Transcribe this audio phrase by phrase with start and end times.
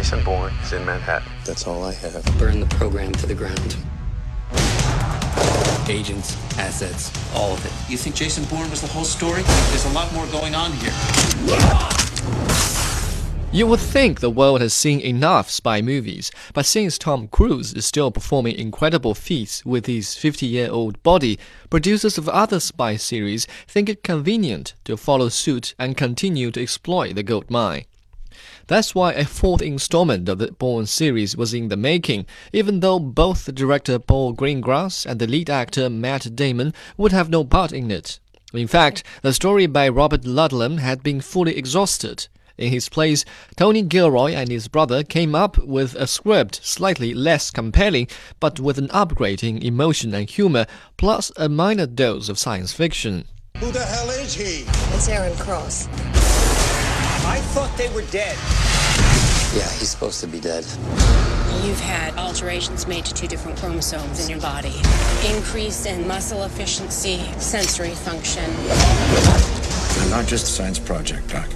[0.00, 1.30] Jason Bourne is in Manhattan.
[1.44, 2.24] That's all I have.
[2.38, 3.76] Burn the program to the ground.
[5.90, 7.90] Agents, assets, all of it.
[7.92, 9.42] You think Jason Bourne was the whole story?
[9.42, 10.90] There's a lot more going on here.
[13.52, 17.84] You would think the world has seen enough spy movies, but since Tom Cruise is
[17.84, 21.38] still performing incredible feats with his 50 year old body,
[21.68, 27.16] producers of other spy series think it convenient to follow suit and continue to exploit
[27.16, 27.84] the gold mine.
[28.66, 32.98] That's why a fourth installment of the Bourne series was in the making, even though
[32.98, 37.90] both director Paul Greengrass and the lead actor Matt Damon would have no part in
[37.90, 38.20] it.
[38.52, 42.28] In fact, the story by Robert Ludlum had been fully exhausted.
[42.58, 43.24] In his place,
[43.56, 48.06] Tony Gilroy and his brother came up with a script slightly less compelling,
[48.38, 50.66] but with an upgrade in emotion and humor,
[50.98, 53.24] plus a minor dose of science fiction.
[53.58, 54.64] Who the hell is he?
[54.94, 55.88] It's Aaron Cross.
[57.24, 58.36] I thought they were dead.
[59.54, 60.64] Yeah, he's supposed to be dead.
[61.64, 64.74] You've had alterations made to two different chromosomes in your body.
[65.34, 68.44] Increase in muscle efficiency, sensory function.
[70.02, 71.48] I'm not just a science project, Doc.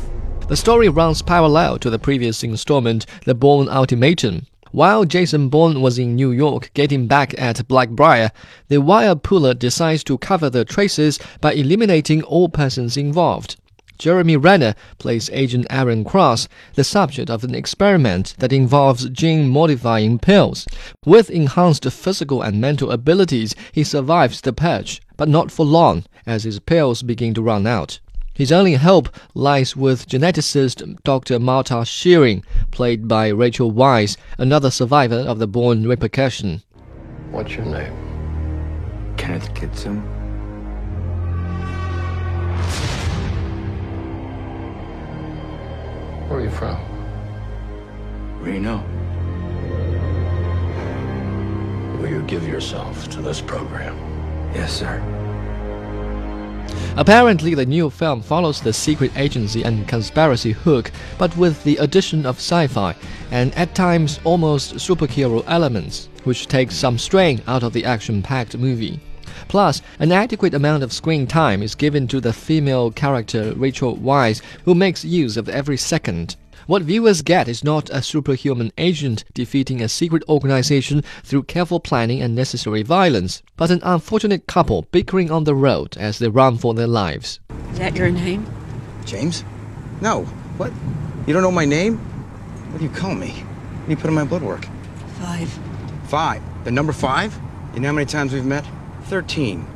[0.48, 4.46] The story runs parallel to the previous installment, The Bourne Ultimatum.
[4.72, 8.30] While Jason Bourne was in New York getting back at Blackbriar,
[8.68, 13.56] the wire puller decides to cover the traces by eliminating all persons involved.
[13.98, 20.18] Jeremy Renner plays Agent Aaron Cross, the subject of an experiment that involves gene modifying
[20.18, 20.66] pills.
[21.04, 26.44] With enhanced physical and mental abilities, he survives the purge, but not for long, as
[26.44, 28.00] his pills begin to run out.
[28.34, 31.38] His only hope lies with geneticist Dr.
[31.38, 32.42] Marta Shearing,
[32.72, 36.62] played by Rachel Weisz, another survivor of the Bourne repercussion.
[37.30, 39.14] What's your name?
[39.16, 40.23] Kenneth Kitsom.
[46.34, 46.80] Where are you from?
[48.40, 48.82] Reno.
[51.96, 53.96] Will you give yourself to this program?
[54.52, 54.98] Yes, sir.
[56.96, 62.26] Apparently, the new film follows the secret agency and conspiracy hook, but with the addition
[62.26, 62.96] of sci fi
[63.30, 68.58] and at times almost superhero elements, which takes some strain out of the action packed
[68.58, 68.98] movie.
[69.48, 74.42] Plus, an adequate amount of screen time is given to the female character Rachel Weisz,
[74.64, 76.36] who makes use of every second.
[76.66, 82.22] What viewers get is not a superhuman agent defeating a secret organization through careful planning
[82.22, 86.72] and necessary violence, but an unfortunate couple bickering on the road as they run for
[86.72, 87.38] their lives.
[87.72, 88.46] Is that your name?
[89.04, 89.44] James?
[90.00, 90.24] No.
[90.56, 90.72] What?
[91.26, 91.98] You don't know my name?
[92.70, 93.30] What do you call me?
[93.30, 94.66] What do you put in my blood work?
[95.20, 95.58] Five.
[96.04, 96.42] Five.
[96.64, 97.38] The number five?
[97.74, 98.64] You know how many times we've met?
[99.04, 99.66] Thirteen.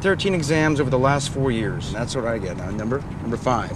[0.00, 1.92] Thirteen exams over the last four years.
[1.92, 2.70] That's what I get now.
[2.70, 3.00] Number?
[3.22, 3.72] Number five.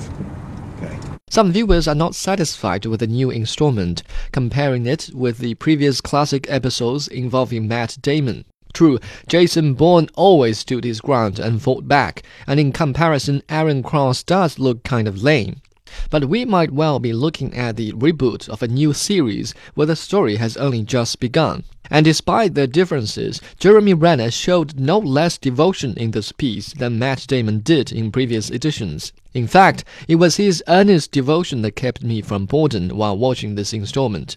[0.76, 0.96] Okay.
[1.28, 4.02] Some viewers are not satisfied with the new installment,
[4.32, 8.44] comparing it with the previous classic episodes involving Matt Damon.
[8.72, 14.22] True, Jason Bourne always stood his ground and fought back, and in comparison, Aaron Cross
[14.24, 15.60] does look kind of lame.
[16.10, 19.96] But we might well be looking at the reboot of a new series where the
[19.96, 21.64] story has only just begun.
[21.90, 27.26] And despite their differences, Jeremy Renner showed no less devotion in this piece than Matt
[27.26, 29.12] Damon did in previous editions.
[29.34, 33.72] In fact, it was his earnest devotion that kept me from boredom while watching this
[33.72, 34.36] installment.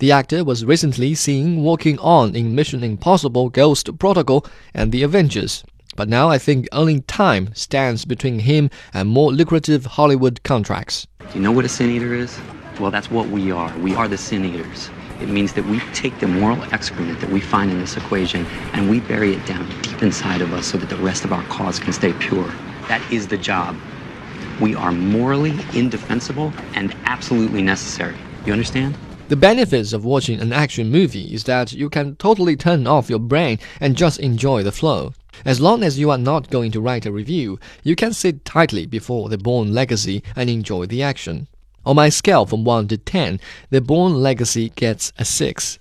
[0.00, 5.62] The actor was recently seen working on in Mission Impossible Ghost Protocol and The Avengers.
[5.96, 11.06] But now I think only time stands between him and more lucrative Hollywood contracts.
[11.20, 12.38] Do you know what a sin eater is?
[12.78, 13.76] Well, that's what we are.
[13.78, 14.90] We are the sin eaters.
[15.20, 18.88] It means that we take the moral excrement that we find in this equation and
[18.88, 21.78] we bury it down deep inside of us so that the rest of our cause
[21.78, 22.50] can stay pure.
[22.88, 23.76] That is the job.
[24.60, 28.16] We are morally indefensible and absolutely necessary.
[28.46, 28.96] You understand?
[29.30, 33.20] The benefits of watching an action movie is that you can totally turn off your
[33.20, 35.14] brain and just enjoy the flow.
[35.44, 38.86] As long as you are not going to write a review, you can sit tightly
[38.86, 41.46] before The Bourne Legacy and enjoy the action.
[41.86, 43.38] On my scale from 1 to 10,
[43.70, 45.78] The Bourne Legacy gets a 6.